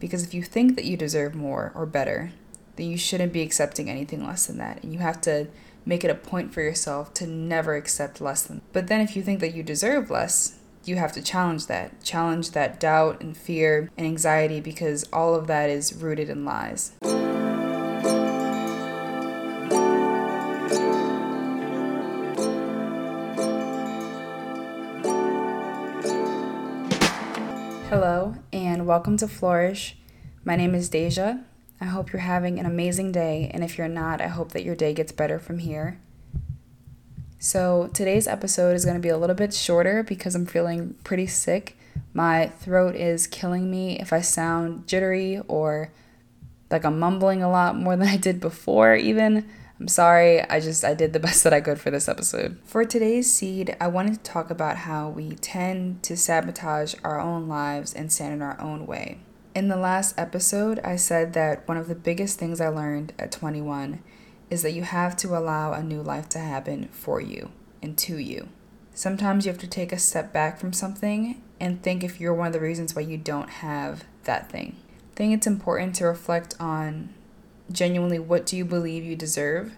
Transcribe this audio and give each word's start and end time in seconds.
Because 0.00 0.24
if 0.24 0.34
you 0.34 0.42
think 0.42 0.76
that 0.76 0.84
you 0.84 0.96
deserve 0.96 1.34
more 1.34 1.72
or 1.74 1.86
better, 1.86 2.32
then 2.76 2.90
you 2.90 2.96
shouldn't 2.96 3.32
be 3.32 3.42
accepting 3.42 3.90
anything 3.90 4.26
less 4.26 4.46
than 4.46 4.58
that. 4.58 4.82
And 4.82 4.92
you 4.92 5.00
have 5.00 5.20
to 5.22 5.48
make 5.84 6.04
it 6.04 6.10
a 6.10 6.14
point 6.14 6.52
for 6.52 6.62
yourself 6.62 7.12
to 7.14 7.26
never 7.26 7.74
accept 7.74 8.20
less 8.20 8.42
than. 8.42 8.62
But 8.72 8.86
then 8.86 9.00
if 9.00 9.16
you 9.16 9.22
think 9.22 9.40
that 9.40 9.54
you 9.54 9.62
deserve 9.62 10.10
less, 10.10 10.58
you 10.84 10.96
have 10.96 11.12
to 11.12 11.22
challenge 11.22 11.66
that. 11.66 12.02
Challenge 12.02 12.50
that 12.52 12.78
doubt 12.80 13.20
and 13.20 13.36
fear 13.36 13.90
and 13.96 14.06
anxiety 14.06 14.60
because 14.60 15.04
all 15.12 15.34
of 15.34 15.46
that 15.46 15.70
is 15.70 15.94
rooted 15.94 16.30
in 16.30 16.44
lies. 16.44 16.92
Hello, 27.88 28.34
and 28.52 28.86
welcome 28.86 29.16
to 29.16 29.26
Flourish. 29.26 29.96
My 30.44 30.56
name 30.56 30.74
is 30.74 30.90
Dejah. 30.90 31.42
I 31.80 31.86
hope 31.86 32.12
you're 32.12 32.20
having 32.20 32.58
an 32.58 32.66
amazing 32.66 33.12
day, 33.12 33.50
and 33.54 33.64
if 33.64 33.78
you're 33.78 33.88
not, 33.88 34.20
I 34.20 34.26
hope 34.26 34.52
that 34.52 34.62
your 34.62 34.76
day 34.76 34.92
gets 34.92 35.10
better 35.10 35.38
from 35.38 35.60
here. 35.60 35.98
So, 37.38 37.88
today's 37.94 38.28
episode 38.28 38.76
is 38.76 38.84
going 38.84 38.98
to 38.98 39.00
be 39.00 39.08
a 39.08 39.16
little 39.16 39.34
bit 39.34 39.54
shorter 39.54 40.02
because 40.02 40.34
I'm 40.34 40.44
feeling 40.44 40.96
pretty 41.02 41.26
sick. 41.26 41.78
My 42.12 42.48
throat 42.48 42.94
is 42.94 43.26
killing 43.26 43.70
me 43.70 43.98
if 43.98 44.12
I 44.12 44.20
sound 44.20 44.86
jittery 44.86 45.40
or 45.48 45.90
like 46.70 46.84
I'm 46.84 46.98
mumbling 46.98 47.42
a 47.42 47.50
lot 47.50 47.74
more 47.74 47.96
than 47.96 48.08
I 48.08 48.18
did 48.18 48.38
before, 48.38 48.96
even. 48.96 49.48
I'm 49.80 49.88
sorry, 49.88 50.42
I 50.42 50.58
just 50.60 50.84
I 50.84 50.94
did 50.94 51.12
the 51.12 51.20
best 51.28 51.44
that 51.44 51.52
I 51.52 51.60
could 51.60 51.80
for 51.80 51.90
this 51.90 52.08
episode. 52.08 52.58
For 52.64 52.84
today's 52.84 53.32
seed, 53.32 53.76
I 53.80 53.86
wanted 53.86 54.14
to 54.14 54.30
talk 54.30 54.50
about 54.50 54.78
how 54.78 55.08
we 55.08 55.30
tend 55.36 56.02
to 56.04 56.16
sabotage 56.16 56.94
our 57.04 57.20
own 57.20 57.48
lives 57.48 57.94
and 57.94 58.12
stand 58.12 58.34
in 58.34 58.42
our 58.42 58.60
own 58.60 58.86
way. 58.86 59.18
In 59.54 59.68
the 59.68 59.76
last 59.76 60.18
episode, 60.18 60.78
I 60.80 60.96
said 60.96 61.32
that 61.32 61.66
one 61.66 61.76
of 61.76 61.88
the 61.88 61.94
biggest 61.94 62.38
things 62.38 62.60
I 62.60 62.68
learned 62.68 63.12
at 63.18 63.32
21 63.32 64.00
is 64.50 64.62
that 64.62 64.72
you 64.72 64.82
have 64.82 65.16
to 65.18 65.36
allow 65.36 65.72
a 65.72 65.82
new 65.82 66.02
life 66.02 66.28
to 66.30 66.38
happen 66.38 66.88
for 66.88 67.20
you 67.20 67.50
and 67.82 67.96
to 67.98 68.18
you. 68.18 68.48
Sometimes 68.94 69.46
you 69.46 69.52
have 69.52 69.60
to 69.60 69.68
take 69.68 69.92
a 69.92 69.98
step 69.98 70.32
back 70.32 70.58
from 70.58 70.72
something 70.72 71.40
and 71.60 71.82
think 71.82 72.02
if 72.02 72.20
you're 72.20 72.34
one 72.34 72.48
of 72.48 72.52
the 72.52 72.60
reasons 72.60 72.94
why 72.94 73.02
you 73.02 73.16
don't 73.16 73.50
have 73.50 74.04
that 74.24 74.50
thing. 74.50 74.76
I 75.12 75.16
think 75.16 75.34
it's 75.34 75.46
important 75.46 75.94
to 75.96 76.06
reflect 76.06 76.54
on 76.60 77.14
genuinely 77.70 78.18
what 78.18 78.46
do 78.46 78.56
you 78.56 78.64
believe 78.64 79.04
you 79.04 79.16
deserve? 79.16 79.76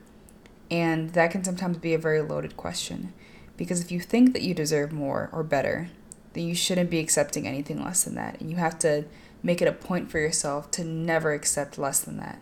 And 0.70 1.10
that 1.10 1.30
can 1.30 1.42
sometimes 1.42 1.78
be 1.78 1.94
a 1.94 1.98
very 1.98 2.22
loaded 2.22 2.56
question. 2.56 3.12
Because 3.56 3.80
if 3.80 3.90
you 3.90 4.00
think 4.00 4.32
that 4.32 4.42
you 4.42 4.54
deserve 4.54 4.92
more 4.92 5.28
or 5.32 5.42
better, 5.42 5.90
then 6.32 6.46
you 6.46 6.54
shouldn't 6.54 6.90
be 6.90 6.98
accepting 6.98 7.46
anything 7.46 7.82
less 7.82 8.04
than 8.04 8.14
that. 8.14 8.40
And 8.40 8.50
you 8.50 8.56
have 8.56 8.78
to 8.80 9.04
make 9.42 9.60
it 9.60 9.68
a 9.68 9.72
point 9.72 10.10
for 10.10 10.18
yourself 10.18 10.70
to 10.72 10.84
never 10.84 11.32
accept 11.32 11.78
less 11.78 12.00
than 12.00 12.16
that. 12.18 12.40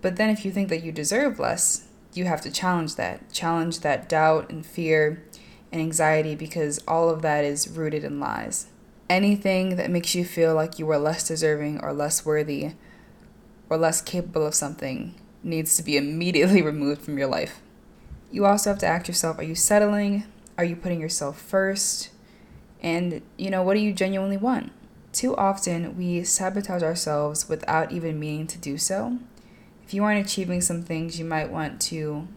But 0.00 0.16
then 0.16 0.30
if 0.30 0.44
you 0.44 0.50
think 0.50 0.68
that 0.68 0.82
you 0.82 0.92
deserve 0.92 1.38
less, 1.38 1.88
you 2.12 2.24
have 2.24 2.40
to 2.42 2.50
challenge 2.50 2.96
that. 2.96 3.32
Challenge 3.32 3.80
that 3.80 4.08
doubt 4.08 4.50
and 4.50 4.64
fear 4.64 5.22
and 5.72 5.80
anxiety 5.80 6.34
because 6.34 6.82
all 6.86 7.10
of 7.10 7.22
that 7.22 7.44
is 7.44 7.68
rooted 7.68 8.04
in 8.04 8.20
lies. 8.20 8.66
Anything 9.10 9.76
that 9.76 9.90
makes 9.90 10.14
you 10.14 10.24
feel 10.24 10.54
like 10.54 10.78
you 10.78 10.90
are 10.90 10.98
less 10.98 11.26
deserving 11.26 11.80
or 11.80 11.92
less 11.92 12.24
worthy 12.24 12.72
or 13.68 13.76
less 13.76 14.00
capable 14.00 14.46
of 14.46 14.54
something 14.54 15.14
needs 15.42 15.76
to 15.76 15.82
be 15.82 15.96
immediately 15.96 16.62
removed 16.70 17.02
from 17.02 17.18
your 17.18 17.28
life. 17.28 17.60
You 18.30 18.46
also 18.46 18.70
have 18.70 18.78
to 18.80 18.86
ask 18.86 19.08
yourself 19.08 19.38
are 19.38 19.44
you 19.44 19.54
settling? 19.54 20.24
Are 20.56 20.64
you 20.64 20.76
putting 20.76 21.00
yourself 21.00 21.40
first? 21.40 22.10
And, 22.80 23.22
you 23.36 23.50
know, 23.50 23.62
what 23.62 23.74
do 23.74 23.80
you 23.80 23.92
genuinely 23.92 24.36
want? 24.36 24.72
Too 25.12 25.36
often, 25.36 25.96
we 25.96 26.24
sabotage 26.24 26.82
ourselves 26.82 27.48
without 27.48 27.92
even 27.92 28.20
meaning 28.20 28.46
to 28.48 28.58
do 28.58 28.76
so. 28.76 29.18
If 29.86 29.94
you 29.94 30.04
aren't 30.04 30.26
achieving 30.26 30.60
some 30.60 30.82
things, 30.82 31.18
you 31.18 31.24
might 31.24 31.50
want 31.50 31.80
to 31.82 32.28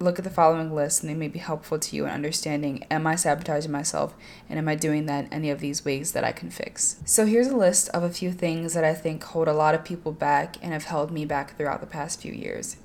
look 0.00 0.18
at 0.18 0.24
the 0.24 0.30
following 0.30 0.74
list 0.74 1.02
and 1.02 1.10
they 1.10 1.14
may 1.14 1.28
be 1.28 1.38
helpful 1.38 1.78
to 1.78 1.94
you 1.94 2.06
in 2.06 2.10
understanding 2.10 2.84
am 2.90 3.06
I 3.06 3.16
sabotaging 3.16 3.70
myself 3.70 4.14
and 4.48 4.58
am 4.58 4.66
I 4.66 4.74
doing 4.74 5.04
that 5.06 5.28
any 5.30 5.50
of 5.50 5.60
these 5.60 5.84
ways 5.84 6.12
that 6.12 6.24
I 6.24 6.32
can 6.32 6.50
fix. 6.50 6.96
So 7.04 7.26
here's 7.26 7.48
a 7.48 7.56
list 7.56 7.90
of 7.90 8.02
a 8.02 8.08
few 8.08 8.32
things 8.32 8.72
that 8.72 8.82
I 8.82 8.94
think 8.94 9.22
hold 9.22 9.46
a 9.46 9.52
lot 9.52 9.74
of 9.74 9.84
people 9.84 10.12
back 10.12 10.56
and 10.62 10.72
have 10.72 10.84
held 10.84 11.10
me 11.10 11.26
back 11.26 11.56
throughout 11.56 11.80
the 11.80 11.86
past 11.86 12.22
few 12.22 12.32
years. 12.32 12.78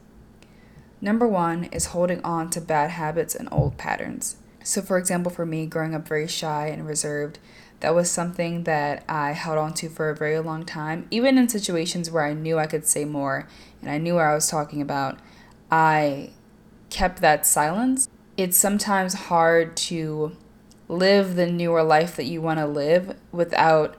Number 0.99 1.27
one 1.27 1.65
is 1.65 1.87
holding 1.87 2.21
on 2.23 2.49
to 2.49 2.59
bad 2.59 2.91
habits 2.91 3.33
and 3.33 3.47
old 3.49 3.77
patterns. 3.77 4.35
So, 4.63 4.81
for 4.81 4.97
example, 4.97 5.31
for 5.31 5.45
me, 5.45 5.67
growing 5.67 5.93
up 5.93 6.07
very 6.07 6.27
shy 6.27 6.67
and 6.67 6.87
reserved, 6.87 7.39
that 7.81 7.93
was 7.93 8.09
something 8.09 8.63
that 8.63 9.03
I 9.07 9.33
held 9.33 9.57
on 9.57 9.73
to 9.75 9.89
for 9.89 10.09
a 10.09 10.15
very 10.15 10.39
long 10.39 10.65
time. 10.65 11.07
Even 11.11 11.37
in 11.37 11.47
situations 11.47 12.09
where 12.09 12.25
I 12.25 12.33
knew 12.33 12.57
I 12.57 12.65
could 12.65 12.85
say 12.85 13.05
more 13.05 13.47
and 13.81 13.91
I 13.91 13.99
knew 13.99 14.15
what 14.15 14.23
I 14.23 14.33
was 14.33 14.49
talking 14.49 14.81
about, 14.81 15.19
I 15.69 16.31
kept 16.95 17.19
that 17.19 17.45
silence. 17.45 18.07
It's 18.37 18.57
sometimes 18.57 19.13
hard 19.27 19.75
to 19.91 20.31
live 20.87 21.35
the 21.35 21.45
newer 21.45 21.83
life 21.83 22.15
that 22.15 22.23
you 22.23 22.41
want 22.41 22.59
to 22.59 22.65
live 22.65 23.17
without 23.33 23.97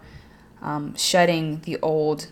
um, 0.62 0.96
shedding 0.96 1.60
the 1.60 1.78
old 1.82 2.28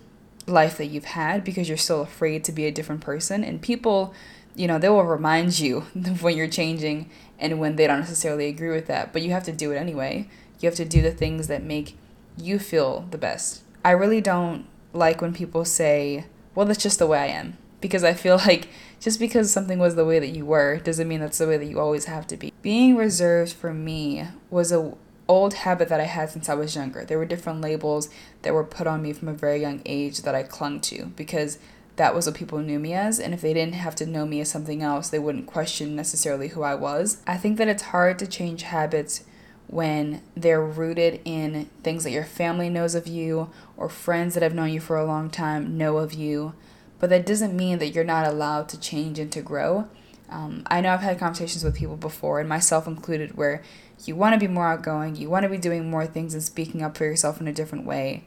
life 0.47 0.79
that 0.79 0.87
you've 0.87 1.05
had 1.05 1.45
because 1.45 1.69
you're 1.69 1.77
still 1.77 2.01
afraid 2.01 2.45
to 2.45 2.53
be 2.53 2.65
a 2.65 2.73
different 2.73 3.03
person. 3.03 3.45
And 3.45 3.61
people, 3.61 4.15
you 4.57 4.67
know, 4.67 4.79
they 4.79 4.89
will 4.89 5.05
remind 5.05 5.59
you 5.59 5.81
when 6.23 6.35
you're 6.35 6.49
changing 6.49 7.11
and 7.39 7.61
when 7.61 7.77
they 7.77 7.87
don't 7.87 8.01
necessarily 8.01 8.49
agree 8.49 8.71
with 8.71 8.87
that, 8.87 9.13
but 9.13 9.21
you 9.21 9.33
have 9.33 9.45
to 9.45 9.53
do 9.53 9.71
it 9.71 9.77
anyway. 9.77 10.31
You 10.61 10.69
have 10.71 10.77
to 10.77 10.87
do 10.87 11.03
the 11.03 11.13
things 11.13 11.47
that 11.49 11.63
make 11.63 11.99
you 12.39 12.59
feel 12.59 13.07
the 13.11 13.19
best. 13.19 13.65
I 13.85 13.91
really 13.91 14.23
don't 14.23 14.65
like 14.95 15.21
when 15.21 15.35
people 15.35 15.67
say, 15.67 16.25
well, 16.55 16.65
that's 16.65 16.83
just 16.83 16.99
the 16.99 17.07
way 17.07 17.19
I 17.19 17.27
am 17.27 17.59
because 17.85 18.03
I 18.03 18.15
feel 18.15 18.37
like 18.47 18.69
just 18.99 19.21
because 19.21 19.53
something 19.53 19.79
was 19.79 19.95
the 19.95 20.07
way 20.07 20.19
that 20.19 20.31
you 20.31 20.47
were 20.47 20.79
doesn't 20.79 21.07
mean 21.07 21.21
that's 21.21 21.37
the 21.37 21.47
way 21.47 21.59
that 21.59 21.67
you 21.67 21.79
always 21.79 22.07
have 22.07 22.27
to 22.29 22.37
be. 22.37 22.51
Being 22.63 22.97
reserved 22.97 23.53
for 23.53 23.75
me 23.75 24.27
was 24.49 24.73
a 24.73 24.95
old 25.29 25.55
habit 25.55 25.91
that 25.91 26.01
I 26.01 26.05
had 26.05 26.31
since 26.31 26.49
I 26.49 26.55
was 26.55 26.75
younger. 26.75 27.05
There 27.05 27.19
were 27.19 27.27
different 27.27 27.61
labels 27.61 28.09
that 28.41 28.55
were 28.55 28.65
put 28.65 28.87
on 28.87 29.03
me 29.03 29.13
from 29.13 29.29
a 29.29 29.35
very 29.35 29.61
young 29.61 29.83
age 29.85 30.23
that 30.23 30.35
I 30.35 30.45
clung 30.45 30.81
to 30.81 31.13
because 31.17 31.59
that 31.97 32.15
was 32.15 32.27
what 32.27 32.35
people 32.35 32.59
knew 32.59 32.79
me 32.79 32.95
as 32.95 33.21
and 33.21 33.35
if 33.35 33.43
they 33.43 33.53
didn't 33.53 33.75
have 33.75 33.95
to 33.97 34.07
know 34.07 34.25
me 34.25 34.41
as 34.41 34.51
something 34.51 34.83
else, 34.83 35.11
they 35.11 35.19
wouldn't 35.19 35.47
question 35.47 35.95
necessarily 35.95 36.49
who 36.49 36.63
I 36.63 36.75
was. 36.75 37.21
I 37.27 37.37
think 37.37 37.59
that 37.59 37.69
it's 37.69 37.85
hard 37.85 38.19
to 38.19 38.27
change 38.27 38.63
habits 38.63 39.25
when 39.67 40.23
they're 40.35 40.65
rooted 40.65 41.21
in 41.27 41.69
things 41.83 42.05
that 42.05 42.11
your 42.11 42.25
family 42.25 42.71
knows 42.71 42.95
of 42.95 43.07
you 43.07 43.51
or 43.77 43.91
friends 43.91 44.33
that 44.33 44.43
have 44.43 44.55
known 44.55 44.71
you 44.71 44.81
for 44.81 44.97
a 44.97 45.05
long 45.05 45.29
time 45.29 45.77
know 45.77 45.99
of 45.99 46.15
you 46.15 46.55
but 46.99 47.11
that 47.11 47.27
doesn't 47.27 47.57
mean 47.57 47.79
that 47.79 47.89
you're 47.89 48.05
not 48.05 48.27
allowed 48.27 48.69
to 48.71 48.81
change 48.81 49.19
and 49.19 49.31
to 49.33 49.43
grow. 49.43 49.89
Um, 50.31 50.63
I 50.67 50.81
know 50.81 50.91
I've 50.93 51.01
had 51.01 51.19
conversations 51.19 51.65
with 51.65 51.75
people 51.75 51.97
before, 51.97 52.41
and 52.41 52.49
myself 52.49 52.87
included, 52.87 53.37
where 53.37 53.63
you 54.05 54.17
want 54.17 54.35
to 54.35 54.41
be 54.41 54.53
more 54.53 54.69
outgoing, 54.69 55.17
you 55.17 55.31
want 55.31 55.45
to 55.45 55.49
be 55.49 55.59
doing 55.59 55.91
more 55.91 56.07
things 56.07 56.35
and 56.35 56.43
speaking 56.43 56.83
up 56.83 56.97
for 56.97 57.05
yourself 57.05 57.41
in 57.41 57.49
a 57.49 57.53
different 57.53 57.87
way, 57.87 58.25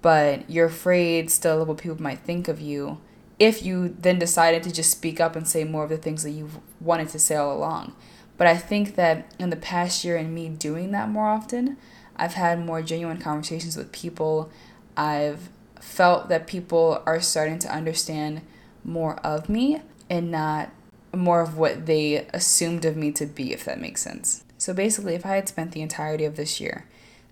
but 0.00 0.48
you're 0.48 0.66
afraid 0.66 1.30
still 1.30 1.62
of 1.62 1.68
what 1.68 1.78
people 1.78 2.00
might 2.00 2.20
think 2.20 2.48
of 2.48 2.60
you 2.60 2.98
if 3.38 3.64
you 3.64 3.88
then 3.98 4.20
decided 4.20 4.62
to 4.62 4.72
just 4.72 4.90
speak 4.90 5.20
up 5.20 5.34
and 5.34 5.48
say 5.48 5.64
more 5.64 5.84
of 5.84 5.90
the 5.90 5.96
things 5.96 6.22
that 6.22 6.30
you've 6.30 6.58
wanted 6.80 7.08
to 7.08 7.18
say 7.18 7.34
all 7.34 7.56
along. 7.56 7.92
But 8.36 8.46
I 8.46 8.56
think 8.56 8.94
that 8.94 9.32
in 9.38 9.50
the 9.50 9.56
past 9.56 10.04
year 10.04 10.16
and 10.16 10.34
me 10.34 10.48
doing 10.48 10.92
that 10.92 11.08
more 11.08 11.26
often, 11.26 11.76
I've 12.16 12.34
had 12.34 12.64
more 12.64 12.82
genuine 12.82 13.18
conversations 13.18 13.76
with 13.76 13.90
people. 13.90 14.50
I've 14.96 15.48
felt 15.82 16.28
that 16.28 16.46
people 16.46 17.02
are 17.04 17.20
starting 17.20 17.58
to 17.58 17.68
understand 17.68 18.40
more 18.84 19.16
of 19.16 19.48
me 19.48 19.82
and 20.08 20.30
not 20.30 20.70
more 21.12 21.40
of 21.40 21.58
what 21.58 21.86
they 21.86 22.26
assumed 22.32 22.84
of 22.84 22.96
me 22.96 23.10
to 23.10 23.26
be, 23.26 23.52
if 23.52 23.64
that 23.64 23.80
makes 23.80 24.00
sense. 24.00 24.44
So 24.56 24.72
basically, 24.72 25.14
if 25.14 25.26
I 25.26 25.34
had 25.34 25.48
spent 25.48 25.72
the 25.72 25.82
entirety 25.82 26.24
of 26.24 26.36
this 26.36 26.60
year 26.60 26.86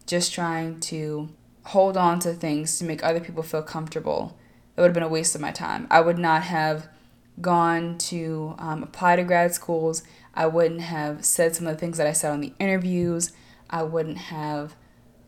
just 0.05 0.35
trying 0.35 0.81
to 0.81 1.29
hold 1.67 1.97
on 1.97 2.19
to 2.19 2.35
things 2.35 2.77
to 2.79 2.85
make 2.85 3.05
other 3.05 3.21
people 3.21 3.45
feel 3.45 3.63
comfortable, 3.63 4.37
it 4.77 4.81
would 4.81 4.89
have 4.89 4.95
been 4.95 5.03
a 5.05 5.09
waste 5.09 5.37
of 5.37 5.41
my 5.41 5.53
time. 5.53 5.87
I 5.89 6.01
would 6.01 6.19
not 6.19 6.43
have 6.43 6.89
gone 7.41 7.99
to 7.99 8.57
um, 8.59 8.83
apply 8.83 9.17
to 9.17 9.23
grad 9.23 9.55
schools. 9.55 10.03
I 10.35 10.47
wouldn't 10.47 10.81
have 10.81 11.25
said 11.25 11.55
some 11.55 11.69
of 11.69 11.75
the 11.75 11.79
things 11.79 11.99
that 11.99 12.07
I 12.09 12.13
said 12.13 12.33
on 12.33 12.41
the 12.41 12.53
interviews. 12.59 13.33
I 13.71 13.85
wouldn't 13.85 14.19
have 14.19 14.75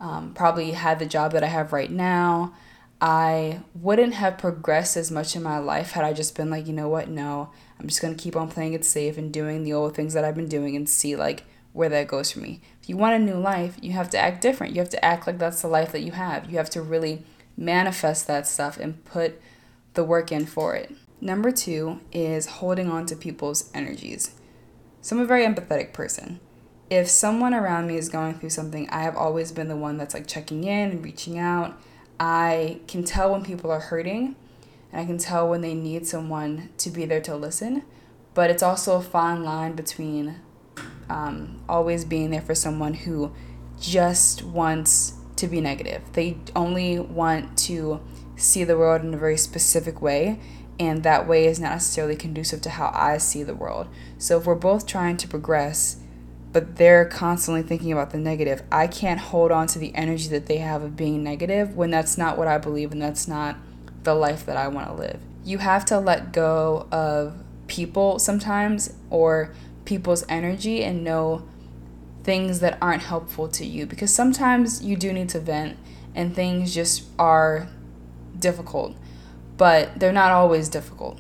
um, 0.01 0.35
probably 0.35 0.73
had 0.73 0.99
the 0.99 1.07
job 1.07 1.33
that 1.33 1.45
I 1.45 1.47
have 1.47 1.73
right 1.73 1.91
now. 1.91 2.53
I 3.03 3.63
wouldn't 3.75 4.15
have 4.15 4.39
progressed 4.39 4.97
as 4.97 5.11
much 5.11 5.35
in 5.35 5.43
my 5.43 5.59
life 5.59 5.91
had 5.91 6.05
I 6.05 6.13
just 6.13 6.37
been 6.37 6.51
like, 6.51 6.69
you 6.69 6.73
know 6.73 6.89
what, 6.89 7.09
no, 7.09 7.51
I'm 7.81 7.89
just 7.89 8.01
gonna 8.01 8.15
keep 8.15 8.37
on 8.37 8.49
playing 8.49 8.75
it 8.75 8.85
safe 8.85 9.19
and 9.19 9.33
doing 9.33 9.65
the 9.65 9.73
old 9.73 9.97
things 9.97 10.15
that 10.15 10.25
I've 10.25 10.37
been 10.37 10.49
doing 10.49 10.77
and 10.77 10.89
see 10.89 11.17
like 11.17 11.43
where 11.73 11.89
that 11.89 12.07
goes 12.07 12.31
for 12.31 12.39
me. 12.39 12.61
If 12.81 12.89
you 12.89 12.97
want 12.97 13.17
a 13.17 13.19
new 13.19 13.35
life, 13.35 13.77
you 13.83 13.91
have 13.91 14.09
to 14.11 14.19
act 14.19 14.41
different. 14.41 14.77
You 14.77 14.81
have 14.81 14.91
to 14.91 15.05
act 15.05 15.27
like 15.27 15.39
that's 15.39 15.63
the 15.63 15.69
life 15.69 15.91
that 15.91 16.03
you 16.03 16.13
have. 16.13 16.49
You 16.49 16.59
have 16.59 16.71
to 16.71 16.81
really 16.81 17.25
manifest 17.57 18.29
that 18.29 18.47
stuff 18.47 18.79
and 18.79 19.05
put 19.05 19.43
the 19.95 20.05
work 20.05 20.31
in 20.31 20.47
for 20.47 20.77
it. 20.77 20.95
Number 21.21 21.51
two 21.51 22.01
is 22.13 22.47
holding 22.47 22.89
on 22.89 23.07
to 23.07 23.17
people's 23.17 23.69
energies. 23.75 24.37
So 25.01 25.17
I'm 25.17 25.23
a 25.23 25.27
very 25.27 25.45
empathetic 25.45 25.93
person. 25.93 26.39
If 26.89 27.09
someone 27.09 27.53
around 27.53 27.89
me 27.89 27.97
is 27.97 28.09
going 28.09 28.35
through 28.35 28.51
something, 28.51 28.89
I 28.91 29.03
have 29.03 29.17
always 29.17 29.51
been 29.51 29.67
the 29.67 29.77
one 29.77 29.97
that's 29.97 30.15
like 30.15 30.29
checking 30.29 30.63
in 30.63 30.91
and 30.93 31.05
reaching 31.05 31.37
out 31.37 31.77
I 32.19 32.81
can 32.87 33.05
tell 33.05 33.33
when 33.33 33.43
people 33.43 33.71
are 33.71 33.81
hurting 33.81 34.37
and 34.93 35.01
I 35.01 35.05
can 35.05 35.19
tell 35.19 35.49
when 35.49 35.61
they 35.61 35.75
need 35.75 36.07
someone 36.07 36.71
to 36.79 36.91
be 36.91 37.05
there 37.05 37.21
to 37.23 37.35
listen. 37.35 37.83
But 38.35 38.51
it's 38.51 38.63
also 38.63 38.97
a 38.97 39.03
fine 39.03 39.45
line 39.45 39.73
between 39.73 40.37
um, 41.11 41.63
always 41.69 42.05
being 42.05 42.31
there 42.31 42.41
for 42.41 42.55
someone 42.55 42.95
who 42.95 43.33
just 43.81 44.43
wants 44.43 45.15
to 45.37 45.47
be 45.47 45.61
negative. 45.61 46.03
They 46.13 46.39
only 46.55 46.99
want 46.99 47.59
to 47.59 48.01
see 48.37 48.65
the 48.65 48.79
world 48.79 49.03
in 49.03 49.13
a 49.13 49.19
very 49.19 49.37
specific 49.37 50.01
way, 50.01 50.41
and 50.79 51.03
that 51.03 51.29
way 51.29 51.47
is 51.47 51.61
not 51.61 51.73
necessarily 51.73 52.17
conducive 52.17 52.63
to 52.63 52.71
how 52.71 52.91
I 52.95 53.19
see 53.19 53.43
the 53.43 53.55
world. 53.55 53.89
So 54.19 54.39
if 54.39 54.47
we're 54.47 54.55
both 54.55 54.87
trying 54.87 55.17
to 55.19 55.29
progress, 55.29 55.99
but 56.53 56.77
they're 56.77 57.07
constantly 57.07 57.63
thinking 57.63 57.93
about 57.93 58.11
the 58.11 58.19
negative, 58.19 58.63
I 58.71 58.87
can't 58.87 59.19
hold 59.19 59.51
on 59.51 59.67
to 59.69 59.79
the 59.79 59.95
energy 59.95 60.29
that 60.29 60.47
they 60.47 60.59
have 60.59 60.83
of 60.83 60.97
being 60.97 61.23
negative 61.25 61.77
when 61.77 61.91
that's 61.91 62.19
not 62.19 62.37
what 62.37 62.47
I 62.47 62.59
believe 62.59 62.93
and 62.93 63.01
that's 63.01 63.27
not 63.27 63.57
the 64.03 64.15
life 64.15 64.45
that 64.47 64.57
I 64.57 64.69
want 64.69 64.89
to 64.89 64.95
live. 64.95 65.21
You 65.45 65.59
have 65.59 65.85
to 65.87 65.99
let 65.99 66.33
go 66.33 66.87
of 66.93 67.35
people 67.69 68.19
sometimes 68.19 68.93
or 69.09 69.55
people's 69.85 70.25
energy 70.29 70.85
and 70.85 71.03
know 71.03 71.49
things 72.23 72.61
that 72.61 72.79
aren't 72.81 73.03
helpful 73.03 73.49
to 73.49 73.65
you 73.65 73.87
because 73.87 74.15
sometimes 74.15 74.83
you 74.83 74.97
do 74.97 75.13
need 75.13 75.29
to 75.31 75.41
vent 75.41 75.77
and 76.15 76.35
things 76.35 76.75
just 76.75 77.05
are 77.19 77.69
difficult, 78.39 78.97
but 79.57 79.99
they're 79.99 80.13
not 80.13 80.31
always 80.31 80.69
difficult. 80.69 81.19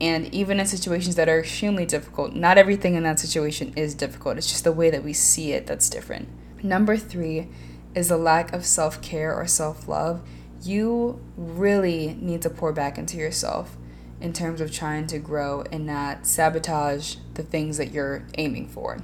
And 0.00 0.32
even 0.34 0.58
in 0.58 0.66
situations 0.66 1.16
that 1.16 1.28
are 1.28 1.40
extremely 1.40 1.84
difficult, 1.84 2.34
not 2.34 2.56
everything 2.56 2.94
in 2.94 3.02
that 3.02 3.18
situation 3.18 3.72
is 3.76 3.94
difficult. 3.94 4.38
It's 4.38 4.48
just 4.48 4.64
the 4.64 4.72
way 4.72 4.90
that 4.90 5.04
we 5.04 5.12
see 5.12 5.52
it 5.52 5.66
that's 5.66 5.90
different. 5.90 6.28
Number 6.62 6.96
three 6.96 7.48
is 7.94 8.08
the 8.08 8.16
lack 8.16 8.52
of 8.52 8.64
self 8.64 9.02
care 9.02 9.34
or 9.34 9.46
self 9.46 9.88
love. 9.88 10.22
You 10.62 11.20
really 11.36 12.16
need 12.20 12.42
to 12.42 12.50
pour 12.50 12.72
back 12.72 12.98
into 12.98 13.16
yourself 13.16 13.76
in 14.20 14.32
terms 14.32 14.60
of 14.60 14.72
trying 14.72 15.06
to 15.08 15.18
grow 15.18 15.64
and 15.72 15.86
not 15.86 16.26
sabotage 16.26 17.16
the 17.34 17.42
things 17.42 17.78
that 17.78 17.92
you're 17.92 18.26
aiming 18.36 18.68
for. 18.68 18.98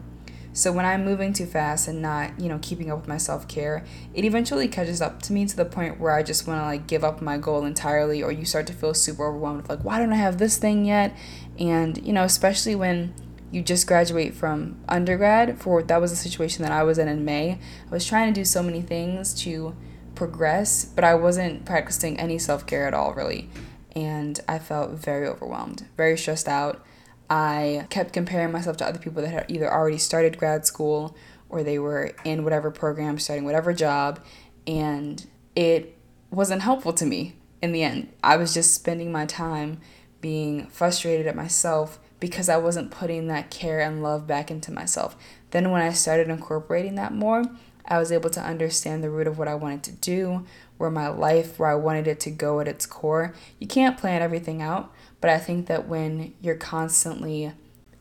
So 0.56 0.72
when 0.72 0.86
I'm 0.86 1.04
moving 1.04 1.34
too 1.34 1.44
fast 1.44 1.86
and 1.86 2.00
not, 2.00 2.40
you 2.40 2.48
know, 2.48 2.58
keeping 2.62 2.90
up 2.90 3.00
with 3.00 3.08
my 3.08 3.18
self-care, 3.18 3.84
it 4.14 4.24
eventually 4.24 4.68
catches 4.68 5.02
up 5.02 5.20
to 5.22 5.34
me 5.34 5.44
to 5.44 5.54
the 5.54 5.66
point 5.66 6.00
where 6.00 6.12
I 6.12 6.22
just 6.22 6.46
want 6.46 6.62
to 6.62 6.64
like 6.64 6.86
give 6.86 7.04
up 7.04 7.20
my 7.20 7.36
goal 7.36 7.66
entirely 7.66 8.22
or 8.22 8.32
you 8.32 8.46
start 8.46 8.66
to 8.68 8.72
feel 8.72 8.94
super 8.94 9.26
overwhelmed 9.26 9.68
like 9.68 9.84
why 9.84 9.98
don't 9.98 10.14
I 10.14 10.16
have 10.16 10.38
this 10.38 10.56
thing 10.56 10.86
yet? 10.86 11.14
And, 11.58 11.98
you 12.06 12.14
know, 12.14 12.24
especially 12.24 12.74
when 12.74 13.14
you 13.52 13.60
just 13.60 13.86
graduate 13.86 14.32
from 14.32 14.82
undergrad 14.88 15.60
for 15.60 15.82
that 15.82 16.00
was 16.00 16.10
a 16.10 16.16
situation 16.16 16.62
that 16.62 16.72
I 16.72 16.84
was 16.84 16.96
in 16.96 17.06
in 17.06 17.22
May. 17.22 17.58
I 17.86 17.90
was 17.90 18.06
trying 18.06 18.32
to 18.32 18.40
do 18.40 18.46
so 18.46 18.62
many 18.62 18.80
things 18.80 19.34
to 19.42 19.76
progress, 20.14 20.86
but 20.86 21.04
I 21.04 21.16
wasn't 21.16 21.66
practicing 21.66 22.18
any 22.18 22.38
self-care 22.38 22.86
at 22.86 22.94
all 22.94 23.12
really. 23.12 23.50
And 23.94 24.40
I 24.48 24.58
felt 24.58 24.92
very 24.92 25.28
overwhelmed, 25.28 25.86
very 25.98 26.16
stressed 26.16 26.48
out 26.48 26.82
I 27.28 27.86
kept 27.90 28.12
comparing 28.12 28.52
myself 28.52 28.76
to 28.78 28.86
other 28.86 28.98
people 28.98 29.22
that 29.22 29.28
had 29.28 29.46
either 29.48 29.72
already 29.72 29.98
started 29.98 30.38
grad 30.38 30.66
school 30.66 31.16
or 31.48 31.62
they 31.62 31.78
were 31.78 32.12
in 32.24 32.44
whatever 32.44 32.70
program, 32.70 33.18
starting 33.18 33.44
whatever 33.44 33.72
job, 33.72 34.20
and 34.66 35.26
it 35.54 35.96
wasn't 36.30 36.62
helpful 36.62 36.92
to 36.92 37.06
me 37.06 37.34
in 37.62 37.72
the 37.72 37.82
end. 37.82 38.12
I 38.22 38.36
was 38.36 38.54
just 38.54 38.74
spending 38.74 39.12
my 39.12 39.26
time 39.26 39.80
being 40.20 40.66
frustrated 40.66 41.26
at 41.26 41.36
myself 41.36 41.98
because 42.18 42.48
I 42.48 42.56
wasn't 42.56 42.90
putting 42.90 43.28
that 43.28 43.50
care 43.50 43.80
and 43.80 44.02
love 44.02 44.26
back 44.26 44.50
into 44.50 44.72
myself. 44.72 45.16
Then, 45.50 45.70
when 45.70 45.82
I 45.82 45.90
started 45.92 46.28
incorporating 46.28 46.94
that 46.96 47.12
more, 47.12 47.44
I 47.84 47.98
was 47.98 48.10
able 48.10 48.30
to 48.30 48.40
understand 48.40 49.04
the 49.04 49.10
root 49.10 49.26
of 49.26 49.38
what 49.38 49.48
I 49.48 49.54
wanted 49.54 49.84
to 49.84 49.92
do, 49.92 50.44
where 50.78 50.90
my 50.90 51.08
life, 51.08 51.58
where 51.58 51.70
I 51.70 51.74
wanted 51.74 52.06
it 52.06 52.20
to 52.20 52.30
go 52.30 52.60
at 52.60 52.68
its 52.68 52.86
core. 52.86 53.34
You 53.58 53.66
can't 53.66 53.98
plan 53.98 54.22
everything 54.22 54.62
out, 54.62 54.92
but 55.20 55.30
I 55.30 55.38
think 55.38 55.66
that 55.66 55.88
when 55.88 56.34
you're 56.40 56.56
constantly 56.56 57.52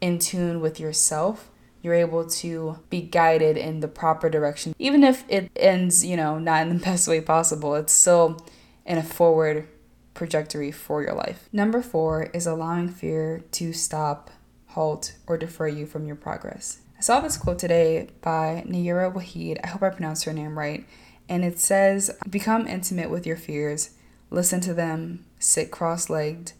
in 0.01 0.19
tune 0.19 0.61
with 0.61 0.79
yourself, 0.79 1.49
you're 1.81 1.93
able 1.93 2.27
to 2.27 2.79
be 2.89 3.01
guided 3.01 3.57
in 3.57 3.79
the 3.79 3.87
proper 3.87 4.29
direction. 4.29 4.73
Even 4.79 5.03
if 5.03 5.23
it 5.27 5.51
ends, 5.55 6.03
you 6.03 6.17
know, 6.17 6.39
not 6.39 6.63
in 6.63 6.69
the 6.77 6.83
best 6.83 7.07
way 7.07 7.21
possible, 7.21 7.75
it's 7.75 7.93
still 7.93 8.43
in 8.85 8.97
a 8.97 9.03
forward 9.03 9.67
trajectory 10.15 10.71
for 10.71 11.03
your 11.03 11.13
life. 11.13 11.47
Number 11.53 11.81
four 11.81 12.23
is 12.33 12.47
allowing 12.47 12.89
fear 12.89 13.43
to 13.51 13.73
stop, 13.73 14.31
halt, 14.67 15.15
or 15.27 15.37
defer 15.37 15.67
you 15.67 15.85
from 15.85 16.07
your 16.07 16.15
progress. 16.15 16.79
I 16.97 17.01
saw 17.01 17.19
this 17.19 17.37
quote 17.37 17.59
today 17.59 18.09
by 18.21 18.63
Nayyirah 18.65 19.13
Waheed. 19.13 19.59
I 19.63 19.67
hope 19.67 19.83
I 19.83 19.89
pronounced 19.89 20.23
her 20.23 20.33
name 20.33 20.57
right. 20.57 20.85
And 21.27 21.43
it 21.43 21.59
says, 21.59 22.11
Become 22.29 22.67
intimate 22.67 23.09
with 23.09 23.25
your 23.25 23.37
fears, 23.37 23.91
listen 24.29 24.61
to 24.61 24.73
them, 24.73 25.25
sit 25.39 25.71
cross 25.71 26.09
legged, 26.09 26.53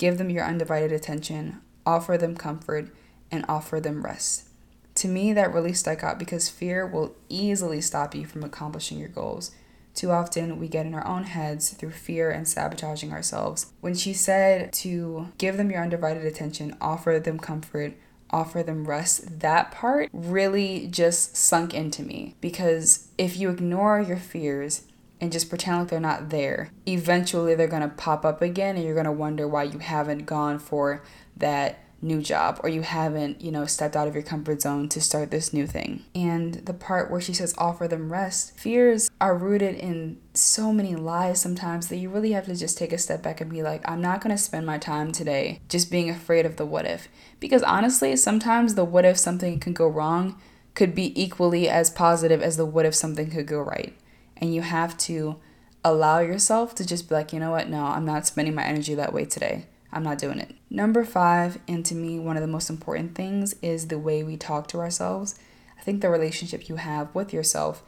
Give 0.00 0.16
them 0.16 0.30
your 0.30 0.46
undivided 0.46 0.92
attention, 0.92 1.60
offer 1.84 2.16
them 2.16 2.34
comfort, 2.34 2.88
and 3.30 3.44
offer 3.50 3.80
them 3.80 4.02
rest. 4.02 4.48
To 4.94 5.08
me, 5.08 5.34
that 5.34 5.52
really 5.52 5.74
stuck 5.74 6.02
out 6.02 6.18
because 6.18 6.48
fear 6.48 6.86
will 6.86 7.14
easily 7.28 7.82
stop 7.82 8.14
you 8.14 8.24
from 8.24 8.42
accomplishing 8.42 8.98
your 8.98 9.10
goals. 9.10 9.50
Too 9.94 10.10
often, 10.10 10.58
we 10.58 10.68
get 10.68 10.86
in 10.86 10.94
our 10.94 11.06
own 11.06 11.24
heads 11.24 11.74
through 11.74 11.90
fear 11.90 12.30
and 12.30 12.48
sabotaging 12.48 13.12
ourselves. 13.12 13.66
When 13.82 13.94
she 13.94 14.14
said 14.14 14.72
to 14.74 15.28
give 15.36 15.58
them 15.58 15.70
your 15.70 15.82
undivided 15.82 16.24
attention, 16.24 16.78
offer 16.80 17.20
them 17.22 17.38
comfort, 17.38 17.92
offer 18.30 18.62
them 18.62 18.86
rest, 18.86 19.40
that 19.40 19.70
part 19.70 20.08
really 20.12 20.86
just 20.88 21.36
sunk 21.36 21.74
into 21.74 22.02
me. 22.02 22.36
Because 22.40 23.08
if 23.18 23.36
you 23.36 23.50
ignore 23.50 24.00
your 24.00 24.16
fears, 24.16 24.82
and 25.20 25.30
just 25.30 25.50
pretend 25.50 25.78
like 25.80 25.88
they're 25.88 26.00
not 26.00 26.30
there, 26.30 26.70
eventually 26.86 27.54
they're 27.54 27.68
to 27.82 27.88
pop 27.88 28.24
up 28.24 28.40
again 28.40 28.76
and 28.76 28.84
you're 28.84 28.94
to 29.04 29.12
wonder 29.12 29.46
why 29.46 29.62
you 29.64 29.78
haven't 29.78 30.24
gone 30.24 30.58
for 30.58 31.02
that 31.36 31.78
new 32.02 32.20
job 32.22 32.58
or 32.62 32.68
you 32.68 32.82
haven't, 32.82 33.40
you 33.40 33.50
know, 33.50 33.66
stepped 33.66 33.96
out 33.96 34.08
of 34.08 34.14
your 34.14 34.22
comfort 34.22 34.62
zone 34.62 34.88
to 34.88 35.00
start 35.00 35.30
this 35.30 35.52
new 35.52 35.66
thing. 35.66 36.04
And 36.14 36.54
the 36.54 36.74
part 36.74 37.10
where 37.10 37.20
she 37.20 37.34
says 37.34 37.54
offer 37.58 37.86
them 37.86 38.12
rest, 38.12 38.58
fears 38.58 39.10
are 39.20 39.36
rooted 39.36 39.74
in 39.74 40.18
so 40.32 40.72
many 40.72 40.96
lies 40.96 41.40
sometimes 41.40 41.88
that 41.88 41.96
you 41.96 42.08
really 42.08 42.32
have 42.32 42.46
to 42.46 42.56
just 42.56 42.78
take 42.78 42.92
a 42.92 42.98
step 42.98 43.22
back 43.22 43.40
and 43.40 43.50
be 43.50 43.62
like, 43.62 43.86
I'm 43.88 44.00
not 44.00 44.22
going 44.22 44.34
to 44.34 44.42
spend 44.42 44.66
my 44.66 44.78
time 44.78 45.12
today 45.12 45.60
just 45.68 45.90
being 45.90 46.08
afraid 46.08 46.46
of 46.46 46.56
the 46.56 46.66
what 46.66 46.86
if. 46.86 47.08
Because 47.38 47.62
honestly, 47.62 48.16
sometimes 48.16 48.74
the 48.74 48.84
what 48.84 49.04
if 49.04 49.18
something 49.18 49.60
can 49.60 49.72
go 49.72 49.86
wrong 49.86 50.40
could 50.74 50.94
be 50.94 51.20
equally 51.20 51.68
as 51.68 51.90
positive 51.90 52.42
as 52.42 52.56
the 52.56 52.64
what 52.64 52.86
if 52.86 52.94
something 52.94 53.30
could 53.30 53.46
go 53.46 53.60
right 53.60 53.96
and 54.36 54.54
you 54.54 54.62
have 54.62 54.96
to 54.96 55.36
allow 55.84 56.18
yourself 56.18 56.74
to 56.76 56.86
just 56.86 57.08
be 57.08 57.14
like, 57.14 57.32
you 57.32 57.40
know 57.40 57.50
what, 57.50 57.68
no, 57.68 57.84
I'm 57.84 58.04
not 58.04 58.26
spending 58.26 58.54
my 58.54 58.64
energy 58.64 58.94
that 58.94 59.12
way 59.12 59.24
today. 59.24 59.66
I'm 59.92 60.02
not 60.02 60.18
doing 60.18 60.38
it. 60.38 60.54
Number 60.68 61.04
five, 61.04 61.58
and 61.66 61.84
to 61.86 61.94
me, 61.94 62.18
one 62.18 62.36
of 62.36 62.42
the 62.42 62.46
most 62.46 62.70
important 62.70 63.14
things 63.14 63.54
is 63.60 63.88
the 63.88 63.98
way 63.98 64.22
we 64.22 64.36
talk 64.36 64.68
to 64.68 64.78
ourselves. 64.78 65.38
I 65.78 65.82
think 65.82 66.00
the 66.00 66.10
relationship 66.10 66.68
you 66.68 66.76
have 66.76 67.14
with 67.14 67.32
yourself 67.32 67.82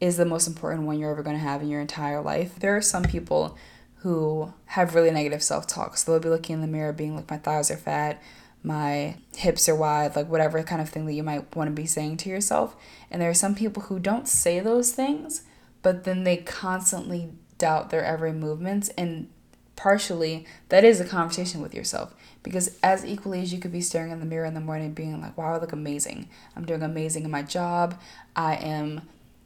is 0.00 0.16
the 0.16 0.24
most 0.24 0.46
important 0.46 0.84
one 0.84 0.98
you're 0.98 1.10
ever 1.10 1.22
going 1.22 1.36
to 1.36 1.42
have 1.42 1.62
in 1.62 1.68
your 1.68 1.80
entire 1.80 2.20
life. 2.20 2.58
There 2.58 2.76
are 2.76 2.82
some 2.82 3.04
people 3.04 3.56
who 4.00 4.52
have 4.66 4.94
really 4.94 5.10
negative 5.10 5.42
self 5.42 5.66
talk. 5.66 5.96
So 5.96 6.12
they'll 6.12 6.20
be 6.20 6.28
looking 6.28 6.54
in 6.54 6.60
the 6.60 6.66
mirror, 6.66 6.92
being 6.92 7.16
like, 7.16 7.30
my 7.30 7.38
thighs 7.38 7.70
are 7.70 7.76
fat, 7.76 8.22
my 8.62 9.16
hips 9.36 9.68
are 9.68 9.74
wide, 9.74 10.16
like 10.16 10.28
whatever 10.28 10.62
kind 10.62 10.82
of 10.82 10.88
thing 10.88 11.06
that 11.06 11.14
you 11.14 11.22
might 11.22 11.54
want 11.56 11.68
to 11.68 11.72
be 11.72 11.86
saying 11.86 12.18
to 12.18 12.28
yourself. 12.28 12.76
And 13.10 13.22
there 13.22 13.30
are 13.30 13.34
some 13.34 13.54
people 13.54 13.84
who 13.84 13.98
don't 13.98 14.28
say 14.28 14.60
those 14.60 14.92
things, 14.92 15.42
but 15.82 16.04
then 16.04 16.24
they 16.24 16.36
constantly 16.38 17.30
doubt 17.58 17.90
their 17.90 18.04
every 18.04 18.32
movements 18.32 18.90
and 18.98 19.28
partially 19.76 20.46
that 20.70 20.84
is 20.84 21.00
a 21.00 21.04
conversation 21.04 21.60
with 21.60 21.74
yourself. 21.74 22.14
Because 22.42 22.76
as 22.82 23.04
equally 23.04 23.42
as 23.42 23.52
you 23.52 23.60
could 23.60 23.72
be 23.72 23.80
staring 23.80 24.10
in 24.10 24.20
the 24.20 24.26
mirror 24.26 24.46
in 24.46 24.54
the 24.54 24.60
morning 24.60 24.92
being 24.92 25.20
like 25.20 25.36
wow 25.36 25.54
i 25.54 25.58
look 25.58 25.72
amazing. 25.72 26.28
I'm 26.56 26.64
doing 26.64 26.82
amazing 26.82 27.24
in 27.24 27.30
my 27.30 27.42
job. 27.42 27.98
I 28.34 28.56
am 28.56 29.02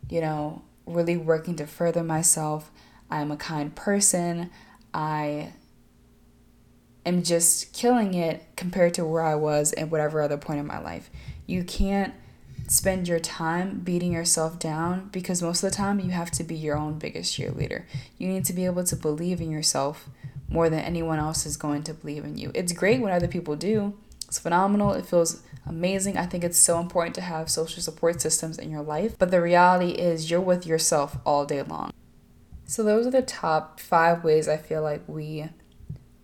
you 0.08 0.20
know 0.20 0.62
really 0.86 1.16
working 1.16 1.56
to 1.56 1.66
further 1.66 2.02
myself. 2.02 2.70
I 3.10 3.20
am 3.20 3.30
a 3.30 3.36
kind 3.36 3.74
person. 3.74 4.50
I 4.94 5.52
am 7.04 7.22
just 7.22 7.72
killing 7.72 8.14
it 8.14 8.44
compared 8.56 8.94
to 8.94 9.04
where 9.04 9.22
i 9.22 9.34
was 9.34 9.72
at 9.74 9.90
whatever 9.90 10.20
other 10.20 10.36
point 10.36 10.60
in 10.60 10.66
my 10.66 10.80
life. 10.80 11.10
You 11.46 11.64
can't 11.64 12.14
spend 12.70 13.08
your 13.08 13.18
time 13.18 13.80
beating 13.80 14.12
yourself 14.12 14.56
down 14.58 15.08
because 15.10 15.42
most 15.42 15.64
of 15.64 15.70
the 15.70 15.76
time 15.76 15.98
you 15.98 16.10
have 16.10 16.30
to 16.30 16.44
be 16.44 16.54
your 16.54 16.76
own 16.76 16.98
biggest 16.98 17.36
cheerleader. 17.36 17.82
You 18.16 18.28
need 18.28 18.44
to 18.44 18.52
be 18.52 18.64
able 18.64 18.84
to 18.84 18.94
believe 18.94 19.40
in 19.40 19.50
yourself 19.50 20.08
more 20.50 20.68
than 20.68 20.80
anyone 20.80 21.18
else 21.18 21.46
is 21.46 21.56
going 21.56 21.82
to 21.84 21.94
believe 21.94 22.24
in 22.24 22.36
you. 22.36 22.50
It's 22.54 22.72
great 22.72 23.00
when 23.00 23.12
other 23.12 23.28
people 23.28 23.56
do. 23.56 23.96
It's 24.26 24.38
phenomenal. 24.38 24.92
It 24.92 25.06
feels 25.06 25.42
amazing. 25.66 26.18
I 26.18 26.26
think 26.26 26.44
it's 26.44 26.58
so 26.58 26.78
important 26.80 27.14
to 27.16 27.20
have 27.20 27.48
social 27.48 27.82
support 27.82 28.20
systems 28.20 28.58
in 28.58 28.70
your 28.70 28.82
life, 28.82 29.16
but 29.18 29.30
the 29.30 29.40
reality 29.40 29.90
is 29.90 30.30
you're 30.30 30.40
with 30.40 30.66
yourself 30.66 31.18
all 31.24 31.46
day 31.46 31.62
long. 31.62 31.92
So 32.64 32.82
those 32.82 33.06
are 33.06 33.10
the 33.10 33.22
top 33.22 33.80
5 33.80 34.22
ways 34.22 34.48
I 34.48 34.56
feel 34.56 34.82
like 34.82 35.02
we 35.06 35.48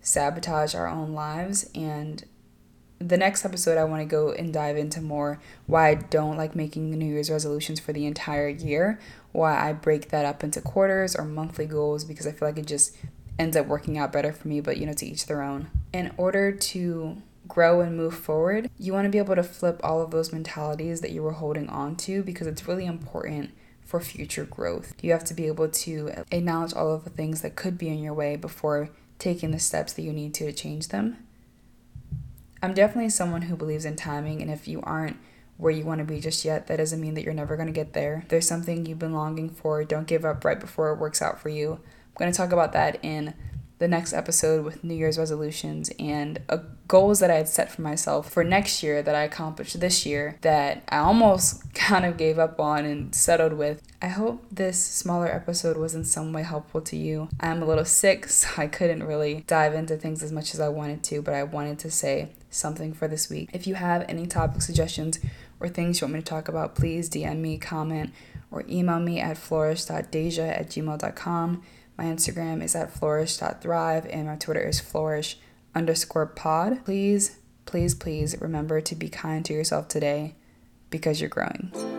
sabotage 0.01 0.75
our 0.75 0.87
own 0.87 1.13
lives 1.13 1.69
and 1.75 2.23
the 2.99 3.17
next 3.17 3.45
episode, 3.45 3.77
I 3.77 3.83
want 3.83 4.01
to 4.01 4.05
go 4.05 4.31
and 4.31 4.51
dive 4.51 4.77
into 4.77 5.01
more 5.01 5.39
why 5.65 5.89
I 5.89 5.93
don't 5.95 6.37
like 6.37 6.55
making 6.55 6.89
New 6.89 7.05
Year's 7.05 7.29
resolutions 7.29 7.79
for 7.79 7.93
the 7.93 8.05
entire 8.05 8.49
year, 8.49 8.99
why 9.31 9.69
I 9.69 9.73
break 9.73 10.09
that 10.09 10.25
up 10.25 10.43
into 10.43 10.61
quarters 10.61 11.15
or 11.15 11.25
monthly 11.25 11.65
goals 11.65 12.03
because 12.03 12.25
I 12.25 12.31
feel 12.31 12.47
like 12.47 12.57
it 12.57 12.65
just 12.65 12.95
ends 13.39 13.55
up 13.55 13.67
working 13.67 13.97
out 13.97 14.11
better 14.11 14.31
for 14.31 14.47
me, 14.47 14.61
but 14.61 14.77
you 14.77 14.85
know, 14.85 14.93
to 14.93 15.05
each 15.05 15.25
their 15.25 15.41
own. 15.41 15.69
In 15.93 16.13
order 16.17 16.51
to 16.51 17.21
grow 17.47 17.81
and 17.81 17.95
move 17.95 18.15
forward, 18.15 18.69
you 18.77 18.93
want 18.93 19.05
to 19.05 19.09
be 19.09 19.17
able 19.17 19.35
to 19.35 19.43
flip 19.43 19.79
all 19.83 20.01
of 20.01 20.11
those 20.11 20.33
mentalities 20.33 21.01
that 21.01 21.11
you 21.11 21.23
were 21.23 21.33
holding 21.33 21.69
on 21.69 21.95
to 21.95 22.23
because 22.23 22.47
it's 22.47 22.67
really 22.67 22.85
important 22.85 23.51
for 23.85 24.01
future 24.01 24.43
growth. 24.43 24.93
You 25.01 25.11
have 25.13 25.23
to 25.25 25.33
be 25.33 25.47
able 25.47 25.69
to 25.69 26.25
acknowledge 26.31 26.73
all 26.73 26.93
of 26.93 27.05
the 27.05 27.09
things 27.09 27.41
that 27.41 27.55
could 27.55 27.77
be 27.77 27.87
in 27.87 27.99
your 27.99 28.13
way 28.13 28.35
before 28.35 28.89
taking 29.17 29.51
the 29.51 29.59
steps 29.59 29.93
that 29.93 30.01
you 30.01 30.11
need 30.11 30.33
to 30.35 30.51
change 30.51 30.89
them. 30.89 31.17
I'm 32.61 32.73
definitely 32.73 33.09
someone 33.09 33.43
who 33.43 33.55
believes 33.55 33.85
in 33.85 33.95
timing, 33.95 34.41
and 34.41 34.51
if 34.51 34.67
you 34.67 34.81
aren't 34.81 35.17
where 35.57 35.71
you 35.71 35.85
want 35.85 35.99
to 35.99 36.05
be 36.05 36.19
just 36.19 36.43
yet, 36.43 36.67
that 36.67 36.77
doesn't 36.77 36.99
mean 36.99 37.13
that 37.13 37.23
you're 37.23 37.33
never 37.33 37.55
going 37.55 37.67
to 37.67 37.73
get 37.73 37.93
there. 37.93 38.25
There's 38.27 38.47
something 38.47 38.85
you've 38.85 38.99
been 38.99 39.13
longing 39.13 39.49
for, 39.49 39.83
don't 39.83 40.07
give 40.07 40.25
up 40.25 40.43
right 40.43 40.59
before 40.59 40.91
it 40.91 40.99
works 40.99 41.21
out 41.21 41.39
for 41.39 41.49
you. 41.49 41.79
Going 42.17 42.31
to 42.31 42.37
talk 42.37 42.51
about 42.51 42.73
that 42.73 42.99
in 43.03 43.33
the 43.79 43.87
next 43.87 44.13
episode 44.13 44.65
with 44.65 44.83
New 44.83 44.95
Year's 44.95 45.19
resolutions 45.19 45.91
and 45.99 46.41
uh, 46.49 46.57
goals 46.87 47.19
that 47.19 47.29
I 47.29 47.35
had 47.35 47.47
set 47.47 47.71
for 47.71 47.81
myself 47.81 48.29
for 48.29 48.43
next 48.43 48.81
year 48.81 49.03
that 49.03 49.13
I 49.13 49.21
accomplished 49.21 49.79
this 49.79 50.05
year 50.05 50.37
that 50.41 50.83
I 50.89 50.97
almost 50.97 51.73
kind 51.73 52.05
of 52.05 52.17
gave 52.17 52.39
up 52.39 52.59
on 52.59 52.85
and 52.85 53.13
settled 53.13 53.53
with. 53.53 53.81
I 54.01 54.07
hope 54.07 54.43
this 54.51 54.83
smaller 54.83 55.27
episode 55.27 55.77
was 55.77 55.93
in 55.93 56.05
some 56.05 56.33
way 56.33 56.43
helpful 56.43 56.81
to 56.81 56.95
you. 56.95 57.29
I'm 57.39 57.61
a 57.61 57.65
little 57.65 57.85
sick, 57.85 58.27
so 58.29 58.49
I 58.57 58.67
couldn't 58.67 59.03
really 59.03 59.43
dive 59.47 59.73
into 59.73 59.97
things 59.97 60.23
as 60.23 60.31
much 60.31 60.53
as 60.53 60.59
I 60.59 60.69
wanted 60.69 61.03
to, 61.05 61.21
but 61.21 61.33
I 61.33 61.43
wanted 61.43 61.79
to 61.79 61.91
say 61.91 62.29
something 62.49 62.93
for 62.93 63.07
this 63.07 63.29
week. 63.29 63.49
If 63.53 63.67
you 63.67 63.75
have 63.75 64.05
any 64.09 64.25
topic 64.25 64.61
suggestions 64.61 65.19
or 65.59 65.69
things 65.69 66.01
you 66.01 66.05
want 66.05 66.15
me 66.15 66.19
to 66.21 66.25
talk 66.25 66.47
about, 66.47 66.73
please 66.73 67.09
DM 67.09 67.37
me, 67.37 67.57
comment, 67.57 68.11
or 68.49 68.63
email 68.67 68.99
me 68.99 69.19
at 69.19 69.37
flourish.deja 69.37 70.43
at 70.43 70.69
gmail.com. 70.69 71.63
My 71.97 72.05
Instagram 72.05 72.63
is 72.63 72.75
at 72.75 72.91
flourish.thrive 72.91 74.05
and 74.05 74.27
my 74.27 74.35
Twitter 74.35 74.61
is 74.61 74.79
flourish 74.79 75.37
underscore 75.73 76.27
pod. 76.27 76.85
Please, 76.85 77.37
please, 77.65 77.95
please 77.95 78.39
remember 78.39 78.81
to 78.81 78.95
be 78.95 79.09
kind 79.09 79.43
to 79.45 79.53
yourself 79.53 79.87
today 79.87 80.35
because 80.89 81.19
you're 81.19 81.29
growing. 81.29 81.96